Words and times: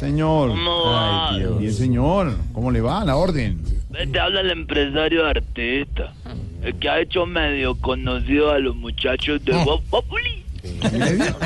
Señor. 0.00 0.50
¿Cómo? 0.50 1.58
Bien, 1.58 1.72
señor. 1.72 2.36
¿Cómo 2.52 2.70
le 2.70 2.80
va? 2.80 3.02
A 3.02 3.04
la 3.04 3.16
orden. 3.16 3.60
Te 4.12 4.18
habla 4.18 4.40
el 4.40 4.50
empresario 4.50 5.26
artista. 5.26 6.12
El 6.62 6.74
que 6.78 6.88
ha 6.88 7.00
hecho 7.00 7.26
medio 7.26 7.74
conocido 7.76 8.50
a 8.50 8.58
los 8.58 8.74
muchachos 8.74 9.44
de 9.44 9.52
Voz 9.64 9.82
Populi. 9.90 10.44
¿Medio? 10.92 11.36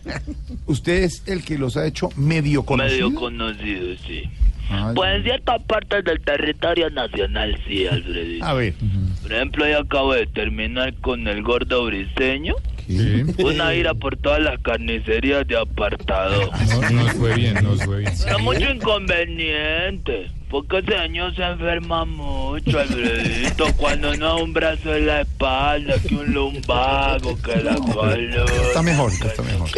¿Usted 0.66 1.02
es 1.02 1.22
el 1.26 1.44
que 1.44 1.58
los 1.58 1.76
ha 1.76 1.86
hecho 1.86 2.08
medio 2.16 2.62
conocidos? 2.62 3.10
Medio 3.10 3.20
conocido, 3.20 3.96
sí. 4.06 4.22
Ay, 4.70 4.94
Pues 4.94 5.16
en 5.16 5.22
ciertas 5.24 5.62
partes 5.64 6.04
del 6.04 6.20
territorio 6.20 6.88
nacional, 6.90 7.58
sí, 7.66 7.86
Alfredito. 7.86 8.44
A 8.44 8.54
ver. 8.54 8.74
Por 9.22 9.32
ejemplo, 9.32 9.68
yo 9.68 9.80
acabo 9.80 10.14
de 10.14 10.26
terminar 10.26 10.94
con 10.94 11.26
el 11.26 11.42
gordo 11.42 11.84
briseño. 11.86 12.54
¿Qué? 12.86 13.24
Una 13.42 13.74
ira 13.74 13.94
por 13.94 14.16
todas 14.16 14.40
las 14.40 14.60
carnicerías 14.60 15.46
de 15.46 15.58
apartado. 15.58 16.50
No, 16.68 16.90
nos 16.90 17.12
fue 17.12 17.34
bien, 17.34 17.54
nos 17.62 17.84
fue 17.84 17.98
bien. 18.00 18.12
Hay 18.28 18.42
mucho 18.42 18.70
inconveniente. 18.70 20.30
Porque 20.52 20.80
ese 20.80 20.98
señor 20.98 21.34
se 21.34 21.42
enferma 21.42 22.04
mucho, 22.04 22.78
Alfredito. 22.78 23.64
Cuando 23.78 24.14
no 24.16 24.36
un 24.36 24.52
brazo 24.52 24.94
en 24.94 25.06
la 25.06 25.22
espalda, 25.22 25.94
que 26.06 26.14
un 26.14 26.34
lumbago, 26.34 27.40
que 27.40 27.56
la 27.56 27.74
columna. 27.76 28.44
Está 28.66 28.82
mejor, 28.82 29.10
está 29.12 29.42
mejor. 29.42 29.70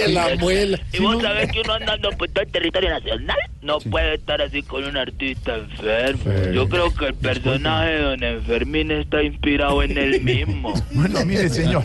Y 0.92 0.98
vos 0.98 1.22
sabés 1.22 1.52
que 1.52 1.60
uno 1.60 1.74
andando 1.74 2.10
por 2.10 2.28
todo 2.28 2.42
el 2.42 2.50
territorio 2.50 2.90
nacional 2.90 3.36
no 3.62 3.78
puede 3.78 4.16
estar 4.16 4.42
así 4.42 4.64
con 4.64 4.82
un 4.82 4.96
artista 4.96 5.54
enfermo. 5.54 6.24
Sí. 6.24 6.52
Yo 6.52 6.68
creo 6.68 6.92
que 6.92 7.06
el 7.06 7.14
personaje 7.14 7.90
de 7.90 8.02
Don 8.02 8.22
Enfermín 8.24 8.90
está 8.90 9.22
inspirado 9.22 9.80
en 9.80 9.96
él 9.96 10.20
mismo. 10.22 10.74
Bueno, 10.94 11.24
mire, 11.24 11.48
señor. 11.50 11.84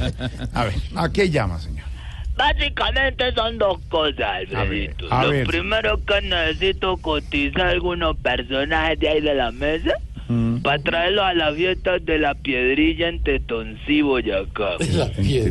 A 0.53 0.65
ver, 0.65 0.73
¿a 0.95 1.11
qué 1.11 1.29
llama, 1.29 1.59
señor? 1.59 1.85
Básicamente 2.39 3.33
son 3.35 3.57
dos 3.57 3.79
cosas, 3.89 4.21
Alfredito. 4.49 5.07
A 5.11 5.19
ver, 5.19 5.19
a 5.19 5.23
Lo 5.25 5.29
ver. 5.31 5.47
primero 5.47 5.99
que 6.05 6.21
necesito 6.21 6.95
cotizar 6.97 7.67
algunos 7.67 8.15
personajes 8.17 8.97
de 8.99 9.09
ahí 9.09 9.21
de 9.21 9.35
la 9.35 9.51
mesa 9.51 9.93
Mm. 10.29 10.61
para 10.61 10.77
traerlos 10.77 11.23
a 11.25 11.33
las 11.33 11.55
fiestas 11.55 12.05
de 12.05 12.19
la 12.19 12.35
piedrilla 12.35 13.09
en 13.09 13.23
Tetoncí, 13.23 14.03
Boyacá. 14.03 14.75
Sí, 15.19 15.41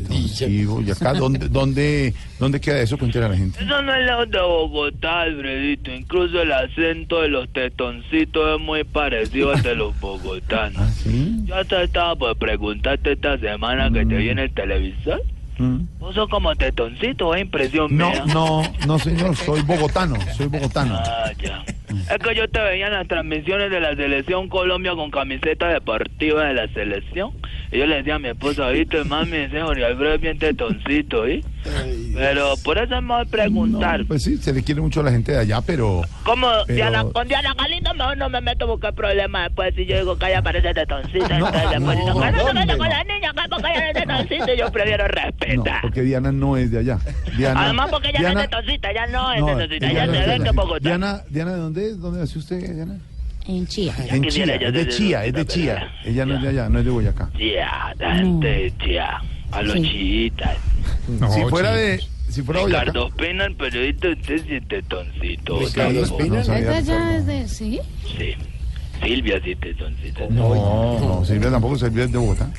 y 0.87 0.91
acá, 0.93 1.15
¿dónde, 1.15 1.49
dónde, 1.49 2.15
¿dónde 2.39 2.61
queda 2.61 2.81
eso? 2.81 2.97
Cuéntale 2.97 3.25
a 3.25 3.29
la 3.31 3.37
gente. 3.37 3.59
Eso 3.61 3.83
no 3.83 3.93
es 3.93 4.07
lejos 4.07 4.31
de 4.31 4.41
Bogotá, 4.41 5.23
Alfredito. 5.23 5.91
Incluso 5.93 6.41
el 6.43 6.53
acento 6.53 7.23
de 7.23 7.29
los 7.29 7.53
tetoncitos 7.53 8.55
es 8.61 8.65
muy 8.65 8.85
parecido 8.85 9.51
al 9.53 9.63
de 9.63 9.75
los 9.75 9.99
bogotanos. 10.01 10.81
¿Ah, 10.81 10.91
sí? 10.93 11.41
Yo 11.45 11.57
hasta 11.57 11.83
estaba 11.83 12.15
por 12.15 12.37
preguntarte 12.39 13.13
esta 13.13 13.37
semana 13.39 13.91
que 13.93 14.07
te 14.07 14.17
vi 14.17 14.29
en 14.29 14.39
el 14.39 14.55
televisor. 14.55 15.21
Mm. 15.59 15.81
¿Vos 15.99 16.15
sos 16.15 16.29
como 16.29 16.55
tetoncito? 16.55 17.35
¿Es 17.35 17.43
impresión 17.43 17.97
No, 17.97 18.11
mía? 18.11 18.25
no, 18.33 18.63
no, 18.87 18.99
señor. 18.99 19.35
Soy 19.37 19.61
bogotano. 19.63 20.17
Soy 20.37 20.47
bogotano. 20.47 20.95
Ah, 20.97 21.31
ya. 21.43 21.65
Es 21.89 22.19
que 22.19 22.35
yo 22.35 22.49
te 22.49 22.61
veía 22.61 22.87
en 22.87 22.93
las 22.93 23.09
transmisiones 23.09 23.71
de 23.71 23.81
la 23.81 23.95
selección 23.97 24.49
Colombia 24.49 24.93
con 24.95 25.11
camiseta 25.11 25.69
deportiva 25.69 26.45
de 26.45 26.55
la 26.55 26.69
selección. 26.69 27.33
Y 27.71 27.79
yo 27.79 27.87
le 27.87 27.97
decía 27.97 28.15
a 28.15 28.19
mi 28.19 28.29
esposa, 28.29 28.69
viste, 28.71 29.05
mami, 29.05 29.37
ese 29.37 29.61
Jorge 29.61 29.85
Alfredo 29.85 30.15
es 30.15 30.21
bien 30.21 30.39
tetoncito, 30.39 31.27
¿eh? 31.27 31.43
Pero 32.15 32.55
por 32.65 32.79
eso 32.79 32.95
es 32.97 33.03
mejor 33.03 33.27
preguntar. 33.29 34.05
Pues 34.07 34.23
sí, 34.23 34.39
se 34.39 34.53
le 34.55 34.63
quiere 34.63 34.81
mucho 34.81 35.01
a 35.01 35.05
la 35.05 35.11
gente 35.11 35.33
de 35.33 35.39
allá, 35.39 35.61
pero... 35.61 36.03
Como 36.25 36.49
Pero- 36.67 36.75
Diana, 36.77 37.05
con 37.13 37.29
Diana 37.29 37.53
Galindo 37.59 37.93
mejor 37.95 38.17
no 38.17 38.29
me 38.31 38.41
meto 38.41 38.65
a 38.65 38.69
buscar 38.69 38.95
problemas 38.95 39.49
después 39.49 39.75
si 39.75 39.85
yo 39.85 39.99
digo 39.99 40.17
que 40.19 40.27
ella 40.29 40.41
parece 40.43 40.73
tetoncita. 40.73 41.39
No, 41.39 41.47
entonces 41.47 41.71
después 41.71 41.99
no, 41.99 42.05
dicen, 42.07 42.23
"Ay, 42.23 42.33
no 42.67 42.73
se 42.73 42.79
con 42.79 42.89
la 42.89 43.05
niña, 43.05 43.33
que 43.33 43.49
porque 43.51 43.67
ella 43.71 43.91
es 43.91 43.95
tetoncita. 43.97 44.55
y 44.55 44.59
Yo 44.59 44.73
prefiero 44.73 45.05
No, 45.07 45.09
respetar. 45.15 45.81
porque 45.83 46.03
Diana 46.03 46.33
no 46.33 46.57
es 46.57 46.71
de 46.71 46.79
allá. 46.79 46.99
Diana, 47.37 47.65
Además 47.65 47.91
porque 47.91 48.09
ella 48.09 48.33
no 48.33 48.41
es 48.41 48.49
tetoncita, 48.51 48.91
ella 48.91 49.07
no 49.09 49.33
es 49.33 49.41
no, 49.41 49.47
tetoncita, 49.47 49.91
ella 49.91 50.07
no 50.07 50.13
se 50.15 50.19
ve 50.21 50.39
que. 50.39 50.81
Diana, 50.81 51.23
Diana, 51.29 51.53
¿de 51.53 51.59
dónde 51.59 51.87
es? 51.91 52.01
¿Dónde 52.01 52.21
nació 52.21 52.39
usted, 52.41 52.59
Diana? 52.75 52.99
En 53.49 53.67
Chía. 53.67 53.95
En 54.11 54.23
Chía, 54.29 54.45
es 54.57 54.73
de 54.75 54.89
Chía, 54.89 55.25
es 55.25 55.33
de 55.33 55.47
Chía. 55.47 55.91
Ella 56.05 56.27
no 56.27 56.37
es 56.37 56.43
de 56.43 56.49
allá, 56.51 56.69
no 56.69 56.79
es 56.81 56.85
de 56.85 56.91
Boyacá. 56.91 57.31
Tía, 57.37 57.95
dante, 57.99 58.71
tía. 58.85 59.23
A 59.51 59.63
los 59.63 59.73
Sí. 59.73 59.83
chiitas. 59.83 60.57
No, 61.19 61.33
si 61.33 61.41
fuera 61.45 61.73
de... 61.73 61.99
Si 62.29 62.43
fuera 62.43 62.61
Boyacá... 62.61 62.81
Ricardo 62.85 63.09
Espina, 63.09 63.45
el 63.47 63.57
periodista, 63.57 64.09
usted 64.11 64.43
sí 64.47 64.55
es 64.55 64.69
tetoncito. 64.69 65.61
Ricardo. 65.61 66.03
Espina, 66.03 66.29
no 66.35 66.41
¿Es 66.41 66.47
de 66.47 66.53
allá? 66.53 66.81
Ricardo. 66.81 67.11
¿Es 67.17 67.27
de 67.27 67.49
sí? 67.49 67.81
Sí. 68.19 68.35
Silvia 69.03 69.41
sí 69.43 69.55
tetoncita. 69.57 70.21
No, 70.29 70.55
no, 71.01 71.25
Silvia 71.25 71.51
tampoco, 71.51 71.79
Silvia 71.79 72.05
es 72.05 72.13
de 72.13 72.19
Bogotá. 72.19 72.51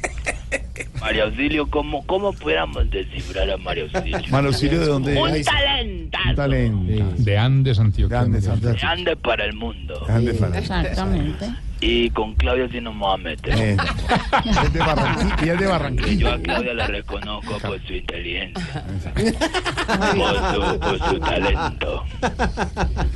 María 1.01 1.23
Auxilio, 1.23 1.67
¿cómo, 1.69 2.05
¿cómo 2.05 2.33
pudiéramos 2.33 2.89
descifrar 2.91 3.49
a 3.49 3.57
María 3.57 3.83
Auxilio? 3.83 4.19
Mario 4.29 4.49
Auxilio, 4.49 4.79
¿de 4.79 4.85
dónde 4.85 5.17
Un 5.21 5.29
es? 5.29 5.45
talentazo. 5.45 6.29
Un 6.29 6.35
talento. 6.35 7.03
De 7.23 7.37
Andes, 7.37 7.79
Antioquia. 7.79 8.17
Grande, 8.19 8.41
Santa. 8.41 8.73
Grande 8.73 9.15
para 9.15 9.45
el 9.45 9.53
mundo. 9.53 10.03
Grande, 10.07 10.33
Fran. 10.33 10.55
Exactamente. 10.55 11.45
Y 11.81 12.09
con 12.09 12.35
Claudia 12.35 12.67
sí 12.69 12.81
nos 12.81 12.93
vamos 12.93 13.13
a 13.13 13.17
meter. 13.17 13.53
Eh, 13.57 13.77
es 14.63 14.73
de 14.73 14.79
Barranquilla. 14.79 15.45
Y 15.45 15.49
es 15.49 15.57
de 15.59 15.63
Yo 15.63 15.69
Barranquilla. 15.69 16.33
a 16.33 16.39
Claudia 16.39 16.73
la 16.73 16.87
reconozco 16.87 17.57
por 17.59 17.81
su 17.87 17.93
inteligencia, 17.93 18.83
por 19.13 20.53
su, 20.53 20.79
por 20.79 21.09
su 21.09 21.19
talento, 21.19 22.03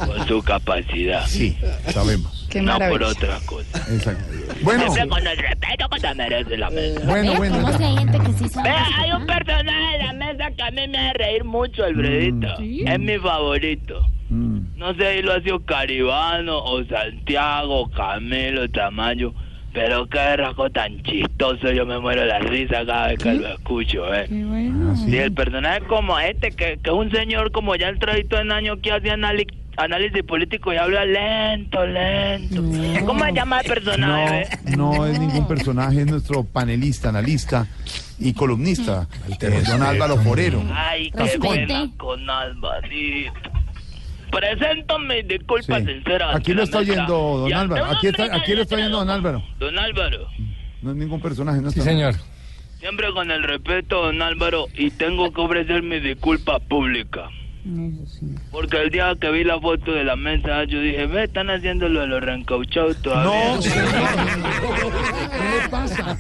por 0.06 0.28
su 0.28 0.42
capacidad. 0.44 1.26
Sí, 1.28 1.58
sabemos. 1.92 2.48
no 2.56 2.80
por 2.80 3.04
otras 3.04 3.42
cosas. 3.44 3.90
Exacto. 3.92 4.24
Bueno, 4.62 4.84
Siempre 4.94 5.10
con 5.10 5.28
el 5.28 5.38
respeto 5.38 5.90
que 5.90 6.00
se 6.00 6.16
merece 6.16 6.58
la 6.58 6.70
mesa. 6.70 7.02
bueno, 7.06 7.32
Ve, 7.34 7.38
bueno. 7.38 7.56
¿Cómo 7.62 7.78
si 7.78 7.84
hay 7.84 7.98
gente 7.98 8.20
que 8.20 8.34
sí 8.34 8.50
sabe? 8.50 8.70
Vea, 8.70 8.88
hay 8.98 9.12
un 9.12 9.26
personaje 9.26 9.98
de 9.98 10.04
la 10.04 10.14
mesa 10.14 10.52
que 10.52 10.64
a 10.64 10.72
mí 10.72 10.88
me 10.88 10.98
hace 10.98 11.18
reír 11.18 11.44
mucho, 11.44 11.84
Alfredito. 11.84 12.48
Es 12.60 13.00
mi 13.00 13.18
favorito. 13.18 14.06
Mm. 14.30 14.60
No 14.78 14.94
sé 14.96 15.18
si 15.18 15.22
lo 15.22 15.34
ha 15.34 15.42
sido 15.42 15.60
Caribano 15.66 16.58
o 16.60 16.84
Santiago, 16.86 17.90
Camilo, 17.92 18.70
Tamayo. 18.70 19.34
Pero 19.74 20.06
qué 20.08 20.38
rasgo 20.38 20.70
tan 20.70 21.02
chistoso, 21.02 21.72
yo 21.72 21.84
me 21.86 21.98
muero 22.00 22.22
de 22.22 22.28
la 22.28 22.38
risa 22.40 22.86
cada 22.86 23.08
vez 23.08 23.18
que 23.18 23.34
lo 23.34 23.48
escucho, 23.48 24.14
eh. 24.14 24.26
Qué 24.30 24.46
bueno. 24.46 24.92
Ah, 24.92 24.96
Sí, 24.96 25.10
sí. 25.10 25.18
el 25.18 25.34
personaje 25.34 25.80
como 25.88 26.20
este, 26.20 26.52
que, 26.52 26.78
que 26.78 26.90
es 26.92 26.96
un 26.96 27.10
señor 27.12 27.52
como 27.52 27.76
ya 27.76 27.90
el 27.90 27.98
trayito 27.98 28.40
en 28.40 28.52
años 28.52 28.78
que 28.84 28.92
hace 28.92 29.10
análisis 29.10 30.22
político 30.28 30.72
y 30.72 30.78
habla 30.78 31.06
lento, 31.06 31.84
lento. 31.88 32.62
No. 32.62 33.06
¿Cómo 33.08 33.26
se 33.26 33.34
llama 33.34 33.62
el 33.62 33.68
personaje? 33.68 34.42
eh? 34.44 34.48
No, 34.78 34.94
no 34.94 35.06
es 35.08 35.20
ningún 35.20 35.48
personaje, 35.48 36.02
es 36.02 36.06
nuestro 36.06 36.44
panelista, 36.44 37.10
analista 37.10 37.66
y 38.20 38.32
columnista, 38.34 39.08
eh, 39.42 39.64
don 39.68 39.82
Álvaro 39.82 40.18
Forero. 40.18 40.62
Ay, 40.72 41.10
qué 41.10 41.40
pena 41.40 41.90
con 41.98 42.30
Alvarito. 42.30 43.34
Presento 44.34 45.00
mis 45.00 45.28
disculpas 45.28 45.84
Sí. 45.84 45.94
sinceras. 45.94 46.36
Aquí 46.36 46.54
lo 46.54 46.64
está 46.64 46.80
oyendo 46.80 47.38
don 47.40 47.54
Álvaro. 47.54 47.86
Aquí 47.86 48.08
está- 48.08 48.36
aquí 48.36 48.54
lo 48.56 48.62
está 48.64 48.76
oyendo 48.76 48.98
don 49.00 49.10
Álvaro. 49.10 49.44
Don 49.60 49.78
Álvaro, 49.78 50.28
No 50.82 50.92
es 50.92 50.98
ningún 50.98 51.22
personaje, 51.22 51.62
no 51.62 51.72
Sí, 51.72 51.80
está- 51.80 51.92
señor. 51.92 52.16
siempre 52.80 53.10
con 53.14 53.32
el 53.32 53.44
respeto, 53.44 54.02
don 54.04 54.22
Álvaro, 54.22 54.66
y 54.76 54.92
tengo 54.92 55.32
que 55.32 55.40
ofrecer 55.40 55.82
mi 55.84 56.00
disculpa 56.02 56.60
pública. 56.60 57.30
Eso 57.66 58.06
sí. 58.20 58.26
Porque 58.52 58.78
el 58.82 58.90
día 58.90 59.16
que 59.20 59.32
vi 59.32 59.44
la 59.46 59.60
foto 59.60 59.94
de 59.94 60.04
la 60.04 60.16
mesa, 60.18 60.66
yo 60.66 60.80
dije, 60.82 61.06
ve, 61.08 61.24
están 61.24 61.50
haciendo 61.50 61.88
lo 61.88 62.02
de 62.02 62.08
los 62.08 62.22
reencauchados 62.22 63.02
todavía. 63.02 63.56
No, 63.56 63.62
señor. 63.62 63.86
¿Qué 65.32 65.62
le 65.64 65.70
pasa? 65.70 66.18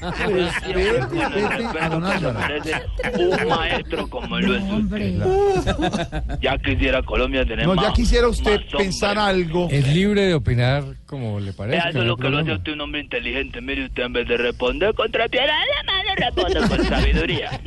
Un 3.17 3.47
maestro 3.49 4.07
como 4.09 4.39
lo 4.39 4.55
es 4.55 4.63
usted. 4.63 6.39
Ya 6.41 6.57
quisiera 6.57 7.01
Colombia 7.03 7.45
tener 7.45 7.67
No, 7.67 7.75
más. 7.75 7.85
ya 7.87 7.93
quisiera 7.93 8.27
usted 8.27 8.61
pensar 8.77 9.17
algo. 9.17 9.67
Es 9.69 9.87
libre 9.93 10.21
de 10.21 10.33
opinar 10.33 10.83
como 11.05 11.39
le 11.39 11.53
parece. 11.53 11.89
Eso 11.89 12.01
es 12.01 12.05
lo 12.07 12.17
que 12.17 12.29
lo 12.29 12.39
hace 12.39 12.51
a 12.51 12.55
usted 12.55 12.73
un 12.73 12.81
hombre 12.81 13.01
inteligente. 13.01 13.61
Mire, 13.61 13.85
usted 13.85 14.03
en 14.03 14.13
vez 14.13 14.27
de 14.27 14.37
responder 14.37 14.93
contra 14.95 15.27
piedra 15.27 15.53
de 15.53 15.65
la 15.75 15.93
mano, 15.93 16.02
responde 16.15 16.59
con 16.67 16.85
sabiduría. 16.85 17.59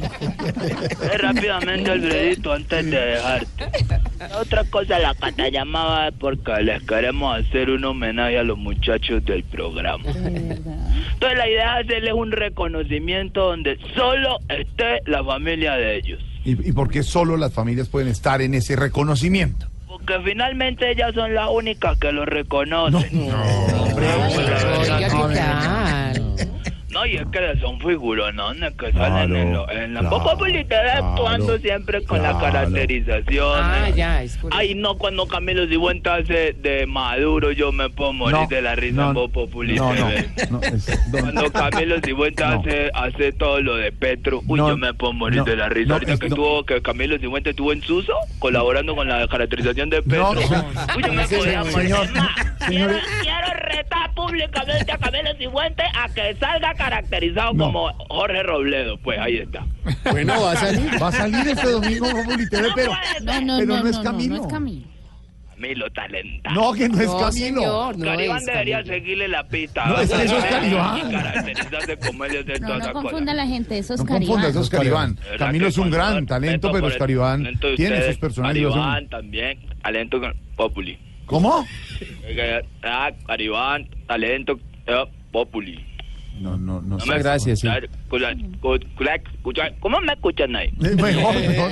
Ve 1.00 1.19
rápidamente, 1.19 1.90
Alfredito, 1.90 2.52
antes 2.52 2.90
de 2.90 2.98
dejarte. 2.98 3.64
Otra 4.40 4.64
cosa, 4.64 4.98
la 4.98 5.14
cata 5.14 5.48
llamaba 5.48 6.10
porque 6.19 6.62
les 6.62 6.82
queremos 6.82 7.38
hacer 7.38 7.70
un 7.70 7.84
homenaje 7.84 8.38
a 8.38 8.43
los 8.43 8.58
muchachos 8.58 9.25
del 9.25 9.44
programa. 9.44 10.04
Entonces 10.06 11.38
la 11.38 11.48
idea 11.48 11.81
es 11.81 11.87
hacerles 11.87 12.14
un 12.14 12.32
reconocimiento 12.32 13.46
donde 13.48 13.78
solo 13.94 14.38
esté 14.48 15.02
la 15.06 15.22
familia 15.25 15.75
de 15.75 15.96
ellos. 15.96 16.20
¿Y, 16.44 16.69
y 16.69 16.72
por 16.72 16.90
qué 16.90 17.02
solo 17.02 17.37
las 17.37 17.52
familias 17.52 17.88
pueden 17.88 18.08
estar 18.08 18.40
en 18.40 18.54
ese 18.54 18.76
reconocimiento? 18.76 19.66
Porque 19.87 20.14
finalmente 20.25 20.90
ellas 20.90 21.14
son 21.14 21.34
las 21.34 21.48
únicas 21.50 21.98
que 21.98 22.12
lo 22.12 22.25
reconocen. 22.26 23.31
Oiga, 24.78 24.98
¿qué 24.98 25.08
tal? 25.08 26.06
No, 26.06 26.06
y 27.06 27.17
es 27.17 27.26
que 27.26 27.58
son 27.61 27.81
figuronones 27.81 28.73
que 28.75 28.93
salen 28.93 29.29
Claro, 29.31 29.37
en, 29.37 29.53
lo, 29.53 29.70
en 29.70 29.94
la 29.94 30.00
claro, 30.00 30.23
Popo 30.23 30.47
Literal 30.47 30.85
claro, 30.99 31.06
actuando 31.08 31.58
siempre 31.58 32.03
con 32.05 32.23
la 32.23 32.38
caracterización. 32.38 33.58
Ah, 33.62 33.88
ya, 33.91 34.23
es. 34.23 34.38
Ay, 34.50 34.75
no, 34.75 34.97
cuando 34.99 35.26
Camilo 35.26 35.67
Cifuentes 35.67 36.12
hace 36.12 36.53
de 36.55 36.87
Maduro, 36.87 37.53
yo 37.53 37.73
me 37.73 37.88
puedo 37.91 38.12
morir 38.12 38.47
de 38.49 38.62
la 38.62 38.75
risa 38.75 38.91
en 38.91 38.97
no, 38.97 39.12
no, 39.14 39.29
TV. 39.29 40.29
no, 40.50 40.61
es- 40.62 41.00
Cuando 41.11 41.53
Camilo 41.53 42.00
No. 42.47 42.61
hace, 42.61 42.91
hace 42.94 43.32
todo 43.32 43.61
lo 43.61 43.76
de 43.76 43.93
Petro, 43.93 44.43
uy, 44.47 44.58
No, 44.58 44.69
yo 44.70 44.76
me 44.76 44.93
puedo 44.94 45.12
morir 45.12 45.38
no, 45.38 45.44
de 45.44 45.56
la 45.56 45.69
risa. 45.69 45.88
no, 45.88 45.94
Ahorita 45.94 46.12
es- 46.14 46.20
que 46.20 46.29
no. 46.29 46.37
tuvo, 46.37 46.64
que 46.64 46.82
Camilo 46.82 47.19
Cifuentes 47.19 47.50
estuvo 47.53 47.73
en 47.73 47.82
Suso, 47.82 48.14
colaborando 48.38 48.94
con 48.94 49.08
la 49.08 49.26
caracterización 49.29 49.91
de 49.91 50.03
Petro. 50.03 50.35
No, 50.35 50.41
uy, 50.41 51.03
yo 51.06 51.12
me 51.12 51.26
podía 51.29 51.64
morir. 51.64 51.94
señor. 52.69 52.91
Retar 54.37 54.65
públicamente 54.65 54.93
a 54.93 54.99
Camilo 54.99 55.35
Cifuentes 55.38 55.87
a 55.94 56.09
que 56.09 56.35
salga 56.37 56.75
caracterizado 56.75 57.53
No. 57.55 57.65
como 57.67 57.93
Jorge 58.09 58.43
Robledo. 58.43 58.99
Pues 58.99 59.19
ahí 59.19 59.38
está. 59.38 59.65
Bueno, 60.11 60.41
va 60.41 60.53
a 60.53 60.56
salir. 60.56 61.03
Va 61.03 61.09
a 61.09 61.12
salir 61.12 61.49
este 61.49 61.71
domingo 61.71 62.06
Populi 62.11 62.49
TV, 62.49 62.69
pero, 62.75 62.91
puede 62.93 63.21
No, 63.25 63.41
no, 63.41 63.59
pero 63.59 63.67
no, 63.77 63.83
no 63.83 63.88
es 63.91 63.97
no, 63.97 64.03
Camilo. 64.03 64.37
no 64.37 64.43
es 64.47 64.53
Camilo. 64.53 64.87
Camilo 65.56 65.91
talenta. 65.91 66.50
No, 66.50 66.73
que 66.75 66.87
no 66.87 67.00
es 67.00 67.06
No, 67.06 67.12
Camilo. 67.19 67.31
señor, 67.33 67.97
no 67.99 68.05
Caribán 68.05 68.37
es 68.38 68.44
debería 68.47 68.77
Camilo. 68.83 68.94
seguirle 68.94 69.29
la 69.29 69.44
pista. 69.44 69.87
No, 69.87 69.99
es 70.00 70.11
que 70.11 70.23
eso 70.25 70.37
es 70.37 70.44
Caribán. 70.44 71.11
Caracterizarse 71.11 71.97
como 71.97 72.25
él 72.27 72.35
y 72.35 72.37
hacer 72.37 72.61
No, 72.61 72.79
no 72.79 72.93
confunda 72.93 73.32
a 73.32 73.35
la 73.35 73.47
gente, 73.47 73.79
eso 73.79 73.94
es 73.94 74.00
No 74.00 74.06
confunda, 74.06 74.49
eso 74.49 74.61
es 74.61 74.69
Caribán. 74.69 75.15
De 75.15 75.37
Camilo 75.39 75.67
es 75.69 75.79
un 75.79 75.91
gran 75.91 76.27
talento, 76.27 76.71
pero 76.73 76.89
es 76.89 76.97
Caribán. 76.99 77.43
de 77.44 77.75
Tiene 77.77 78.03
sus 78.03 78.19
personalidades. 78.19 78.75
Caribán 78.77 79.09
también, 79.09 79.59
talento 79.82 80.21
Populi. 80.56 80.99
¿Cómo? 81.26 81.67
Ah, 82.82 83.11
Caribán, 83.26 83.88
talento 84.06 84.58
eh, 84.87 85.05
Populi. 85.32 85.84
No, 86.40 86.56
no, 86.56 86.82
no. 86.82 86.99
No 86.99 87.05
gracias, 87.06 87.61
sí. 87.61 87.69
Escucha, 87.69 88.34
¿Cómo 89.81 90.00
me 90.02 90.12
escuchan 90.12 90.55
ahí? 90.55 90.70
Mejor, 90.76 91.34
mejor. 91.34 91.70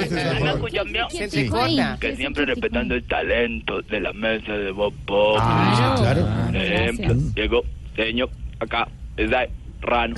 Que 2.00 2.16
siempre 2.16 2.46
respetando 2.46 2.94
el 2.94 3.04
talento 3.04 3.82
de 3.82 4.00
la 4.00 4.12
mesa 4.12 4.52
de 4.52 4.70
Bob 4.70 4.94
Populi. 5.04 5.40
Ah, 5.42 5.94
claro. 5.98 6.26
Por 6.46 6.56
ejemplo, 6.56 7.14
Gracias. 7.14 7.34
llegó 7.34 7.62
señor 7.94 8.30
acá, 8.58 8.88
es 9.16 9.30
de 9.30 9.50
Rano. 9.82 10.14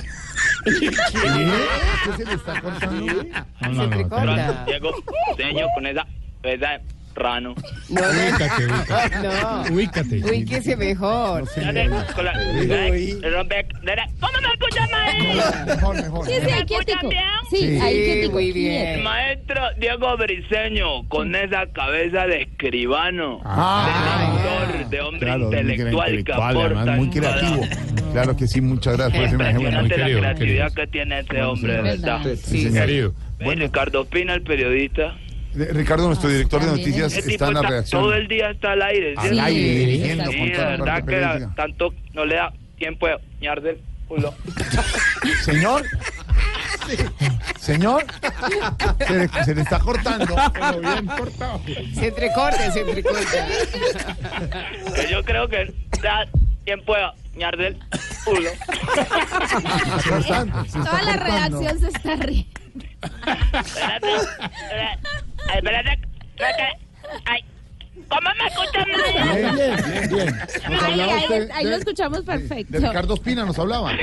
¿Qué 0.63 0.71
se 2.17 2.25
le 2.25 2.33
está 2.33 2.61
cortando? 2.61 3.05
Se. 3.05 4.71
Llegó 4.71 4.91
señor 5.35 5.69
con 5.75 5.87
esa, 5.87 6.07
esa 6.43 6.81
Rano. 7.17 7.55
No, 7.89 8.01
no, 8.01 8.07
Ubícate, 8.09 8.65
ubícate. 8.65 9.17
no. 9.27 9.75
Ubícate. 9.75 10.23
Ubíquese 10.23 10.75
mejor. 10.77 11.43
Con 12.15 12.25
la- 12.25 12.33
rompe- 12.33 13.67
¿Cómo 14.19 14.33
me 14.41 14.47
escuchan 14.53 14.89
ahí? 14.93 15.39
Mejor, 15.67 15.95
mejor. 15.95 16.25
Sí, 16.25 16.33
sí, 16.39 16.45
¿Me 16.45 16.53
ahí 16.53 16.65
quietico. 16.65 17.09
Sí, 17.49 17.57
Sí. 17.57 17.79
ahí 17.81 17.95
Sí, 17.95 18.03
quietico. 18.11 18.33
muy 18.33 18.47
El 18.47 18.53
bien. 18.53 19.03
maestro 19.03 19.61
Diego 19.79 20.17
Briseño, 20.17 21.07
con 21.07 21.35
esa 21.35 21.65
cabeza 21.67 22.25
de 22.27 22.41
escribano, 22.43 23.41
Ah, 23.45 24.67
de 24.71 24.77
lector, 24.79 24.89
de 24.89 25.01
hombre 25.01 25.19
claro, 25.21 25.39
muy 25.39 25.45
intelectual 25.57 26.09
que 26.11 26.15
intelectual, 26.19 26.49
aporta. 26.57 26.81
además, 26.81 26.97
muy 26.97 27.09
creativo. 27.09 27.61
cada- 27.61 28.11
Claro 28.11 28.35
que 28.37 28.47
sí, 28.47 28.61
muchas 28.61 28.97
gracias 28.97 29.17
por 29.17 29.27
ese. 29.27 29.37
Bueno, 29.37 29.59
muy 29.59 29.89
la 29.89 29.95
querido, 29.95 30.19
creatividad 30.19 30.35
querido. 30.37 30.75
que 30.75 30.87
tiene 30.87 31.19
ese 31.19 31.41
hombre, 31.43 31.73
de 31.73 31.81
verdad. 31.81 32.21
Sí, 32.43 32.67
Sí. 32.67 32.73
Querido. 32.73 33.13
Ve, 33.39 33.55
Ricardo 33.55 34.05
Pina, 34.05 34.33
el 34.33 34.41
periodista. 34.41 35.15
Eh, 35.59 35.69
Ricardo, 35.73 36.07
nuestro 36.07 36.29
director 36.29 36.61
de 36.61 36.67
noticias, 36.67 37.13
tipo 37.13 37.29
está 37.29 37.47
en 37.47 37.53
la 37.55 37.61
redacción. 37.61 38.01
todo 38.01 38.13
el 38.13 38.27
día 38.27 38.51
está 38.51 38.71
al 38.73 38.81
aire. 38.83 39.13
Al 39.17 39.23
¿cierto? 39.29 39.41
aire, 39.43 39.61
Sí, 39.61 39.75
dirigiendo 39.85 40.31
sí, 40.31 40.37
con 40.37 40.47
Sí, 40.47 40.53
toda 40.53 40.65
de 40.71 40.77
la 40.77 40.83
verdad 40.83 41.05
que 41.05 41.21
la- 41.21 41.55
tanto 41.55 41.93
no 42.13 42.25
le 42.25 42.35
da 42.35 42.53
tiempo 42.77 43.07
de 43.07 43.17
ñar 43.41 43.61
del 43.61 43.81
culo. 44.07 44.33
Señor. 45.43 45.83
Señor. 47.59 48.05
Se 49.05 49.13
le, 49.17 49.27
se 49.45 49.55
le 49.55 49.61
está 49.61 49.79
cortando. 49.79 50.35
Se 51.95 52.07
entrecorta, 52.07 52.71
se 52.71 52.79
entrecorta. 52.81 53.47
Yo 55.11 55.23
creo 55.23 55.47
que 55.49 55.73
da 56.01 56.25
tiempo 56.63 56.95
de 56.95 57.01
ñar 57.37 57.57
del 57.57 57.77
culo. 58.23 58.49
Se 60.03 60.17
está- 60.17 60.45
se 60.65 60.77
está 60.79 60.83
Toda 60.83 61.01
la 61.01 61.17
cortando. 61.17 61.59
redacción 61.59 61.79
se 61.79 61.87
está 61.87 62.15
riendo. 62.15 62.47
Ay, 67.25 67.43
¿cómo 68.09 68.29
me 68.37 68.47
escuchan 68.47 68.85
ahí? 68.89 69.41
Bien, 69.41 69.55
bien, 69.55 69.75
bien, 69.85 70.09
bien. 70.09 70.29
Nos 70.69 70.83
Ahí, 70.83 70.91
hablaba 71.01 71.13
ahí- 71.15 71.23
usted 71.23 71.49
ahí 71.51 71.63
lo 71.63 71.69
de, 71.71 71.77
escuchamos 71.77 72.19
de 72.25 72.31
perfecto. 72.31 72.77
Ricardo 72.79 73.13
Espina, 73.15 73.45
nos 73.45 73.57
hablaba. 73.59 73.91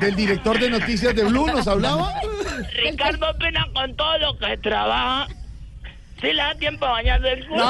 Del 0.00 0.16
director 0.16 0.58
de 0.58 0.70
noticias 0.70 1.14
de 1.14 1.24
Blue 1.24 1.46
nos 1.46 1.66
hablaba. 1.68 2.12
Ricardo 2.84 3.26
Pina 3.38 3.66
con 3.74 3.94
todo 3.96 4.18
lo 4.18 4.38
que 4.38 4.56
trabaja. 4.58 5.26
Sí 6.20 6.28
le 6.32 6.36
da 6.42 6.54
tiempo 6.54 6.86
a 6.86 6.90
bañarse 6.92 7.32
el 7.32 7.46
culo. 7.48 7.68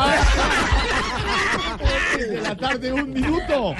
De 2.19 2.41
la 2.43 2.55
tarde, 2.55 2.93
un 2.93 3.11
minuto. 3.13 3.75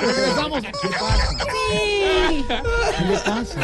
Regresamos. 0.00 0.64
¿Qué 0.64 0.88
pasa? 0.88 1.28
Sí. 1.70 2.44
¿Qué 2.98 3.04
le 3.04 3.18
pasa? 3.18 3.60